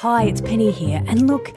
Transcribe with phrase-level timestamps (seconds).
[0.00, 1.02] Hi, it's Penny here.
[1.06, 1.52] And look,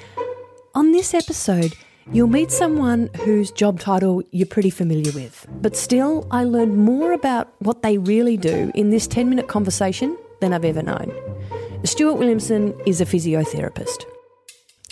[0.75, 1.74] on this episode,
[2.12, 5.46] you'll meet someone whose job title you're pretty familiar with.
[5.61, 10.17] But still, I learned more about what they really do in this 10 minute conversation
[10.39, 11.11] than I've ever known.
[11.84, 14.05] Stuart Williamson is a physiotherapist.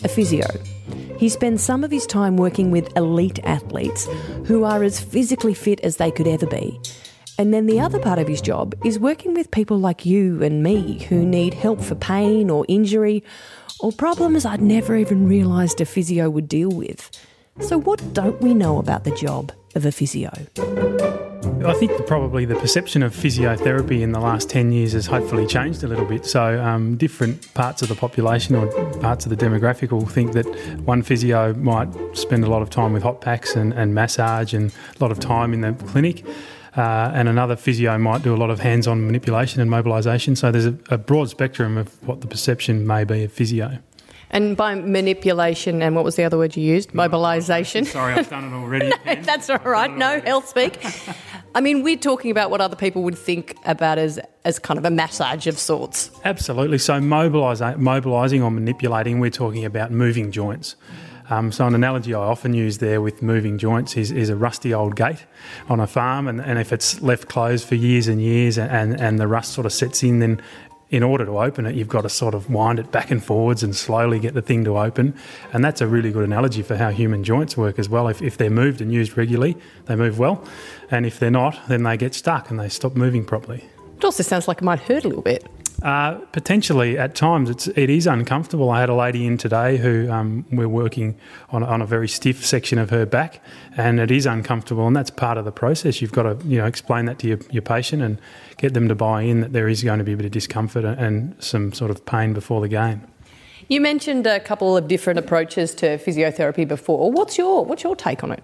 [0.04, 0.48] A physio.
[1.18, 4.08] He spends some of his time working with elite athletes
[4.46, 6.80] who are as physically fit as they could ever be.
[7.38, 10.62] And then the other part of his job is working with people like you and
[10.62, 13.24] me who need help for pain or injury
[13.80, 17.10] or problems I'd never even realised a physio would deal with.
[17.60, 20.32] So, what don't we know about the job of a physio?
[21.66, 25.84] I think probably the perception of physiotherapy in the last 10 years has hopefully changed
[25.84, 26.26] a little bit.
[26.26, 28.68] So, um, different parts of the population or
[29.00, 30.46] parts of the demographic will think that
[30.86, 34.72] one physio might spend a lot of time with hot packs and, and massage and
[35.00, 36.24] a lot of time in the clinic.
[36.76, 40.36] Uh, and another physio might do a lot of hands on manipulation and mobilisation.
[40.36, 43.80] So, there's a, a broad spectrum of what the perception may be of physio.
[44.34, 46.94] And by manipulation, and what was the other word you used?
[46.94, 47.84] Mobilisation.
[47.84, 48.90] Sorry, I've done it already.
[49.06, 49.92] no, that's all right.
[49.92, 50.84] No health speak.
[51.56, 54.86] I mean, we're talking about what other people would think about as as kind of
[54.86, 56.10] a massage of sorts.
[56.24, 56.78] Absolutely.
[56.78, 60.78] So mobilising, mobilising or manipulating, we're talking about moving joints.
[61.32, 64.74] Um, so an analogy I often use there with moving joints is, is a rusty
[64.74, 65.26] old gate
[65.70, 69.18] on a farm, and, and if it's left closed for years and years, and, and
[69.18, 70.42] the rust sort of sets in, then
[70.90, 73.64] in order to open it, you've got to sort of wind it back and forwards
[73.64, 75.16] and slowly get the thing to open.
[75.54, 78.10] And that's a really good analogy for how human joints work as well.
[78.10, 80.46] If, if they're moved and used regularly, they move well.
[80.90, 83.64] And if they're not, then they get stuck and they stop moving properly.
[83.96, 85.48] It also sounds like it might hurt a little bit.
[85.82, 88.70] Uh, potentially, at times, it's it is uncomfortable.
[88.70, 91.18] I had a lady in today who um, we're working
[91.50, 93.42] on, on a very stiff section of her back,
[93.76, 96.00] and it is uncomfortable, and that's part of the process.
[96.00, 98.22] You've got to you know explain that to your, your patient and
[98.58, 100.86] get them to buy in that there is going to be a bit of discomfort
[100.86, 103.02] and some sort of pain before the game.
[103.68, 107.12] You mentioned a couple of different approaches to physiotherapy before.
[107.12, 108.44] What's your what's your take on it?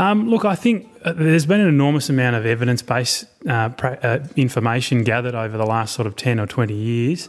[0.00, 4.20] Um, look, I think uh, there's been an enormous amount of evidence based uh, uh,
[4.34, 7.28] information gathered over the last sort of 10 or 20 years,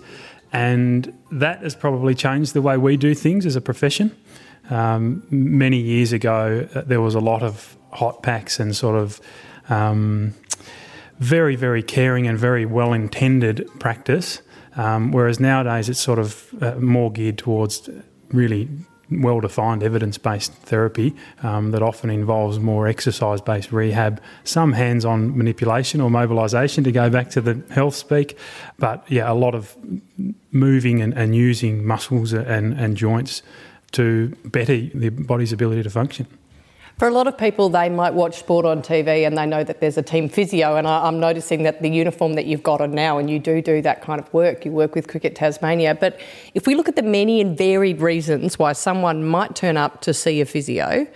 [0.53, 4.15] and that has probably changed the way we do things as a profession.
[4.69, 9.19] Um, many years ago, uh, there was a lot of hot packs and sort of
[9.67, 10.33] um,
[11.19, 14.41] very, very caring and very well intended practice,
[14.77, 17.89] um, whereas nowadays it's sort of uh, more geared towards
[18.29, 18.69] really
[19.11, 21.13] well defined evidence based therapy
[21.43, 26.91] um, that often involves more exercise based rehab, some hands on manipulation or mobilisation to
[26.91, 28.37] go back to the health speak.
[28.79, 29.75] But yeah, a lot of
[30.51, 33.43] moving and, and using muscles and, and joints
[33.91, 36.27] to better the body's ability to function.
[36.97, 39.79] For a lot of people, they might watch sport on TV and they know that
[39.79, 40.75] there's a team physio.
[40.75, 43.61] And I, am noticing that the uniform that you've got on now, and you do
[43.61, 45.95] do that kind of work, you work with Cricket Tasmania.
[45.95, 46.19] But
[46.53, 50.13] if we look at the many and varied reasons why someone might turn up to
[50.13, 51.07] see a physio,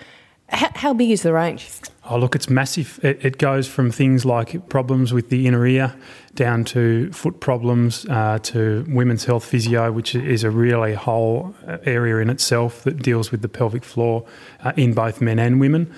[0.50, 1.68] how, how big is the range?
[2.08, 3.00] Oh, look, it's massive.
[3.04, 5.96] It, it, goes from things like problems with the inner ear
[6.36, 11.78] down to foot problems uh, to women's health physio, which is a really whole uh,
[11.84, 14.24] area in itself that deals with the pelvic floor
[14.64, 15.92] uh, in both men and women.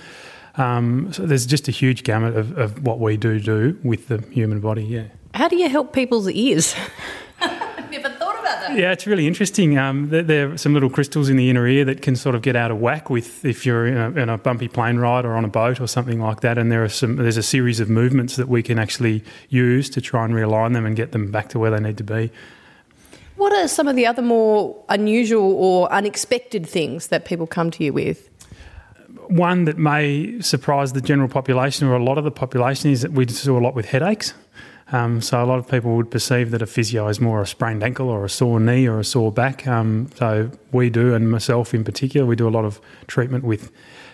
[0.56, 4.20] Um, so there's just a huge gamut of, of what we do do with the
[4.32, 5.06] human body, yeah.
[5.34, 6.74] How do you help people's ears?
[8.74, 9.78] Yeah, it's really interesting.
[9.78, 12.42] Um, there, there, are some little crystals in the inner ear that can sort of
[12.42, 15.36] get out of whack with if you're in a, in a, bumpy plane ride or
[15.36, 16.58] on a boat or something like that.
[16.58, 17.16] And there are some.
[17.16, 20.86] There's a series of movements that we can actually use to try and realign them
[20.86, 22.32] and get them back to where they need to be.
[23.38, 27.84] What are some of the other more unusual or unexpected things that people come to
[27.84, 28.30] you with?
[29.28, 33.12] One that may surprise the general population or a lot of the population is that
[33.12, 34.34] we do a lot with headaches.
[34.92, 37.84] Um, so a lot of people would perceive that a physio is more a sprained
[37.84, 39.68] ankle or a sore knee or a sore back.
[39.68, 43.72] Um, so we do, and myself in particular, we do a lot of treatment with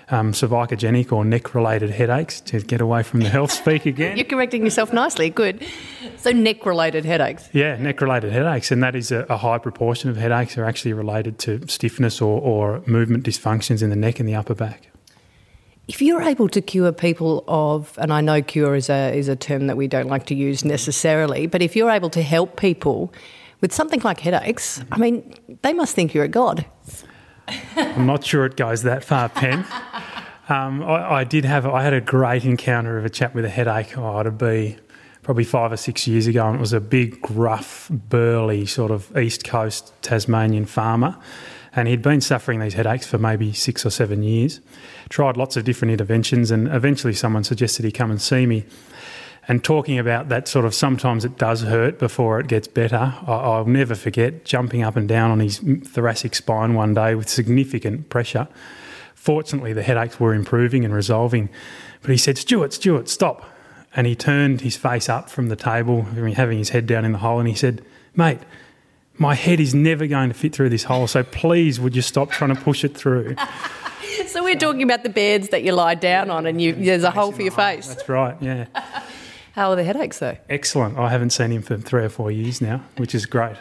[0.10, 4.18] um, cervicogenic or neck related headaches to get away from the health speak again.
[4.18, 5.66] You're correcting yourself nicely, good.
[6.18, 7.50] So, neck related headaches?
[7.54, 10.94] Yeah, neck related headaches, and that is a, a, high proportion of headaches are actually
[10.94, 14.93] related to stiffness or, or movement dysfunctions in the neck and the upper back.
[15.88, 19.36] If you're able to cure people of, and I know cure is a, is a
[19.36, 23.14] term that we don't like to use necessarily, but if you're able to help people
[23.60, 26.66] with something like headaches, I mean, they must think you're a god.
[27.76, 29.66] I'm not sure it goes that far, Pen.
[30.50, 33.50] Um, I, I, did have, I had a great encounter of a chap with a
[33.50, 33.98] headache.
[33.98, 34.78] Oh, it'd be
[35.24, 39.16] probably five or six years ago, and it was a big, gruff, burly sort of
[39.18, 41.18] East Coast Tasmanian farmer
[41.76, 44.62] and he'd been suffering these headaches for maybe six or seven years.
[45.10, 48.66] Tried lots of different interventions, and eventually someone suggested he come and see me.
[49.46, 53.14] and talking about that sort of sometimes it does hurt before it gets better.
[53.28, 57.28] I, will never forget jumping up and down on his thoracic spine one day with
[57.28, 58.48] significant pressure.
[59.16, 61.50] Fortunately, the headaches were improving and resolving.
[62.02, 63.53] But he said, Stuart, Stuart, stop.
[63.96, 67.20] And he turned his face up from the table, having his head down in the
[67.20, 67.84] hole, and he said,
[68.16, 68.40] Mate,
[69.18, 72.32] my head is never going to fit through this hole, so please would you stop
[72.32, 73.36] trying to push it through?
[74.28, 77.12] so we're talking about the beds that you lie down on and you, there's a
[77.12, 77.88] hole for your face.
[77.88, 78.66] That's right, yeah.
[79.54, 80.36] How are the headaches though?
[80.50, 80.98] Excellent.
[80.98, 83.56] I haven't seen him for three or four years now, which is great.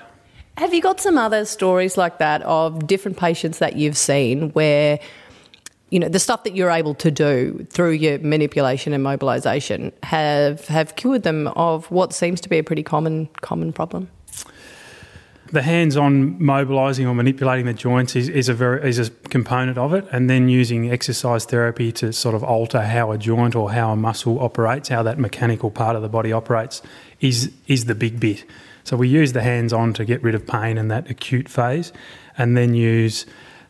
[0.57, 5.01] Have you got some other stories like that of different patients that you've seen where
[5.93, 10.67] you know the stuff that you're able to do through your manipulation and mobilization have
[10.69, 14.09] have cured them of what seems to be a pretty common common problem?
[15.53, 19.93] the hands-on mobilising or manipulating the joints is, is a very is a component of
[19.93, 23.93] it, and then using exercise therapy to sort of alter how a joint or how
[23.93, 26.81] a muscle operates, how that mechanical part of the body operates,
[27.21, 28.47] is is the big bit.
[28.85, 31.93] So we use the hands-on to get rid of pain in that acute phase,
[32.39, 33.27] and then use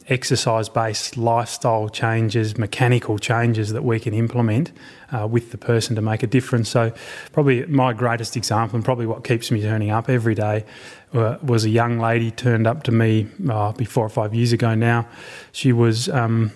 [0.09, 4.73] exercise based lifestyle changes, mechanical changes that we can implement
[5.13, 6.69] uh, with the person to make a difference.
[6.69, 6.93] So,
[7.33, 10.65] probably my greatest example, and probably what keeps me turning up every day,
[11.13, 14.75] uh, was a young lady turned up to me uh, four or five years ago
[14.75, 15.07] now.
[15.53, 16.53] She was um,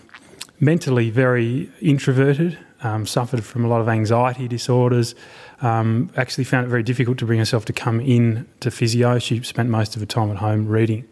[0.60, 5.14] mentally very introverted, um, suffered from a lot of anxiety disorders.
[5.62, 9.18] Um, actually, found it very difficult to bring herself to come in to physio.
[9.18, 11.08] She spent most of her time at home reading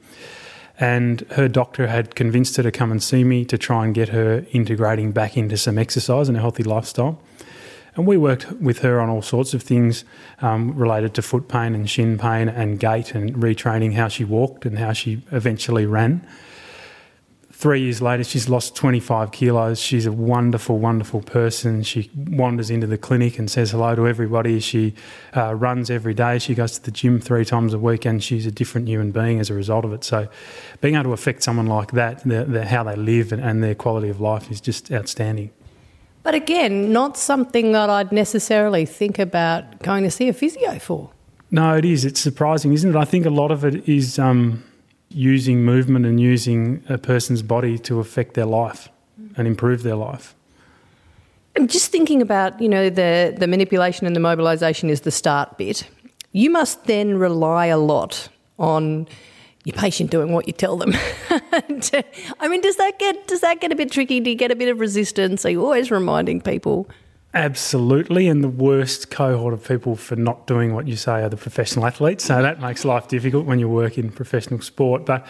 [0.79, 4.09] and her doctor had convinced her to come and see me to try and get
[4.09, 7.21] her integrating back into some exercise and a healthy lifestyle.
[7.97, 10.05] And we worked with her on all sorts of things
[10.41, 14.67] um, related to foot pain and shin pain and gait and retraining how she walked
[14.67, 16.27] and how she eventually ran
[17.55, 19.81] three years later, she's lost 25 kilos.
[19.81, 21.85] She's a wonderful, wonderful person.
[21.85, 24.59] She wanders into the clinic and says hello to everybody.
[24.59, 24.93] She
[25.37, 26.41] uh, runs every day.
[26.41, 29.39] She goes to the gym three times a week, and she's a different human being
[29.39, 30.03] as a result of it.
[30.03, 30.29] So,
[30.81, 33.77] being able to affect someone like that, the, the, how they live and, and their
[33.77, 35.51] quality of life is just outstanding.
[36.25, 41.11] But again, not something that I'd necessarily think about going to see a physio for.
[41.53, 42.05] No, it is.
[42.05, 42.97] It's surprising, isn't it?
[42.97, 44.19] I think a lot of it is.
[44.19, 44.65] Um,
[45.15, 48.89] using movement and using a person's body to affect their life
[49.37, 50.35] and improve their life.
[51.57, 55.57] I'm just thinking about, you know, the, the manipulation and the mobilisation is the start
[55.57, 55.89] bit.
[56.33, 58.29] You must then rely a lot
[58.59, 59.07] on
[59.65, 60.93] your patient doing what you tell them.
[61.31, 64.19] I mean, does that get does that get a bit tricky?
[64.19, 65.47] Do you get a bit of resistance?
[65.47, 66.89] Are you always reminding people?
[67.35, 71.37] Absolutely, and the worst cohort of people for not doing what you say are the
[71.37, 72.25] professional athletes.
[72.25, 75.05] So that makes life difficult when you work in professional sport.
[75.05, 75.27] But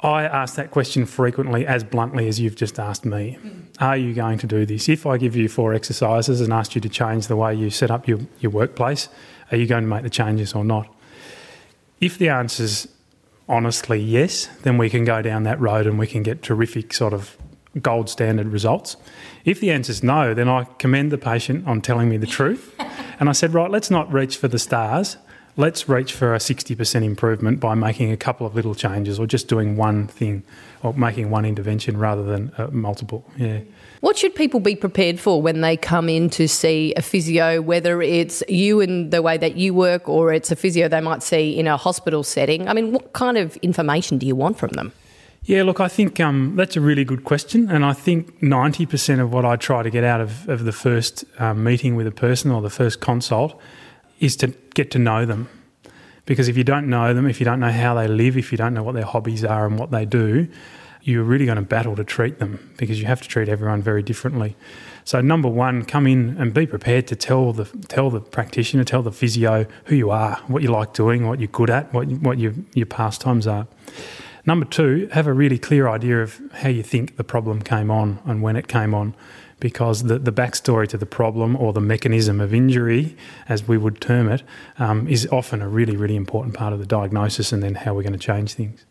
[0.00, 3.38] I ask that question frequently, as bluntly as you've just asked me.
[3.80, 4.90] Are you going to do this?
[4.90, 7.90] If I give you four exercises and ask you to change the way you set
[7.90, 9.08] up your, your workplace,
[9.50, 10.94] are you going to make the changes or not?
[12.02, 12.86] If the answer's
[13.48, 17.14] honestly yes, then we can go down that road and we can get terrific sort
[17.14, 17.38] of
[17.80, 18.96] gold standard results.
[19.44, 22.74] If the answer is no, then I commend the patient on telling me the truth.
[23.20, 25.16] and I said, right, let's not reach for the stars.
[25.58, 29.48] Let's reach for a 60% improvement by making a couple of little changes or just
[29.48, 30.42] doing one thing
[30.82, 33.24] or making one intervention rather than uh, multiple.
[33.38, 33.60] Yeah.
[34.00, 38.02] What should people be prepared for when they come in to see a physio, whether
[38.02, 41.58] it's you and the way that you work or it's a physio they might see
[41.58, 42.68] in a hospital setting?
[42.68, 44.92] I mean, what kind of information do you want from them?
[45.46, 47.70] Yeah, look, I think um, that's a really good question.
[47.70, 51.24] And I think 90% of what I try to get out of, of the first
[51.38, 53.58] um, meeting with a person or the first consult
[54.18, 55.48] is to get to know them.
[56.24, 58.58] Because if you don't know them, if you don't know how they live, if you
[58.58, 60.48] don't know what their hobbies are and what they do,
[61.02, 64.02] you're really going to battle to treat them because you have to treat everyone very
[64.02, 64.56] differently.
[65.04, 69.02] So number one, come in and be prepared to tell the tell the practitioner, tell
[69.02, 72.38] the physio who you are, what you like doing, what you're good at, what what
[72.38, 73.68] your your pastimes are.
[74.46, 78.20] Number two, have a really clear idea of how you think the problem came on
[78.24, 79.16] and when it came on,
[79.58, 83.16] because the, the backstory to the problem or the mechanism of injury,
[83.48, 84.44] as we would term it,
[84.78, 88.02] um, is often a really, really important part of the diagnosis and then how we're
[88.02, 88.84] going to change things.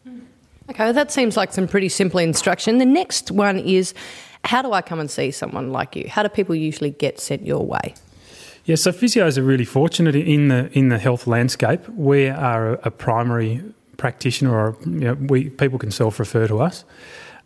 [0.70, 2.80] Okay, well, that seems like some pretty simple instruction.
[2.80, 3.94] The next one is
[4.44, 6.10] how do I come and see someone like you?
[6.10, 7.94] How do people usually get sent your way?
[8.66, 11.88] Yeah, so physios are really fortunate in the in the health landscape.
[11.90, 13.62] We are a, a primary
[13.98, 16.84] practitioner or you know, we people can self-refer to us.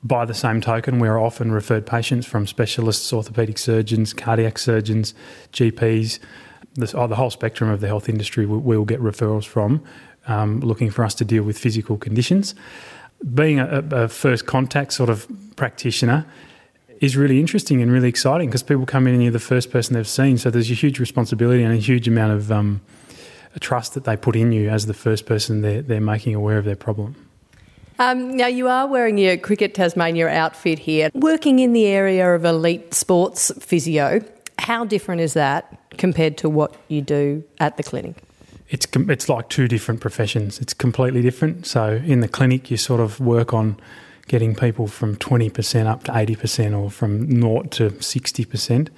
[0.01, 5.13] By the same token, we are often referred patients from specialists, orthopaedic surgeons, cardiac surgeons,
[5.51, 6.20] GPs,
[6.75, 8.46] this, oh, the whole spectrum of the health industry.
[8.46, 9.84] We, we will get referrals from,
[10.27, 12.56] um, looking for us to deal with physical conditions.
[13.34, 15.27] Being a, a first contact sort of
[15.58, 16.25] practitioner,
[17.00, 19.94] is really interesting and really exciting because people come in and you're the first person
[19.94, 20.38] they've seen.
[20.38, 22.82] So there's a huge responsibility and a huge amount of um,
[23.58, 26.65] trust that they put in you as the first person they're, they're making aware of
[26.65, 27.15] their problem.
[28.00, 32.46] Um, now, you are wearing your Cricket Tasmania outfit here, working in the area of
[32.46, 34.22] elite sports physio.
[34.58, 38.15] How different is that compared to what you do at the clinic?
[38.70, 40.60] It's, it's like two different professions.
[40.60, 41.65] It's completely different.
[41.65, 43.77] So, in the clinic, you sort of work on
[44.29, 48.89] getting people from 20% up to 80% or from 0 to 60%.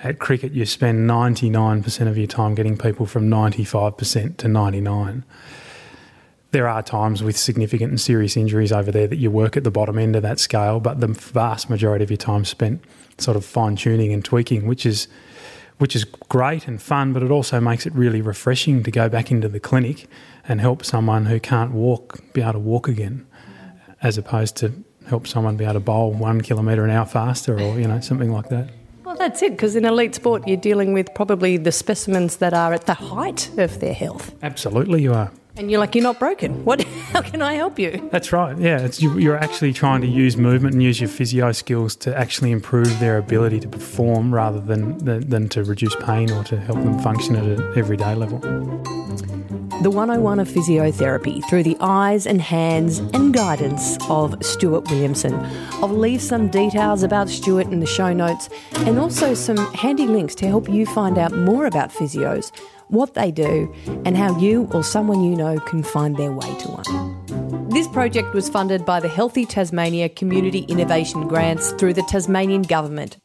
[0.00, 5.24] At cricket, you spend 99% of your time getting people from 95% to 99
[6.56, 9.70] there are times with significant and serious injuries over there that you work at the
[9.70, 12.82] bottom end of that scale, but the vast majority of your time spent
[13.18, 15.06] sort of fine tuning and tweaking, which is
[15.76, 19.30] which is great and fun, but it also makes it really refreshing to go back
[19.30, 20.06] into the clinic
[20.48, 23.26] and help someone who can't walk be able to walk again,
[24.00, 24.72] as opposed to
[25.08, 28.32] help someone be able to bowl one kilometre an hour faster or you know something
[28.32, 28.70] like that.
[29.16, 32.74] Well, that's it, because in elite sport, you're dealing with probably the specimens that are
[32.74, 34.34] at the height of their health.
[34.42, 35.32] Absolutely, you are.
[35.56, 36.66] And you're like, you're not broken.
[36.66, 36.82] What?
[37.12, 38.10] How can I help you?
[38.12, 38.58] That's right.
[38.58, 42.50] Yeah, you, are actually trying to use movement and use your physio skills to actually
[42.50, 46.82] improve their ability to perform, rather than than, than to reduce pain or to help
[46.82, 48.38] them function at an everyday level.
[49.82, 55.34] The 101 of Physiotherapy through the eyes and hands and guidance of Stuart Williamson.
[55.74, 60.34] I'll leave some details about Stuart in the show notes and also some handy links
[60.36, 62.50] to help you find out more about physios
[62.88, 63.72] what they do,
[64.04, 67.68] and how you or someone you know can find their way to one.
[67.68, 73.18] This project was funded by the Healthy Tasmania Community Innovation Grants through the Tasmanian Government.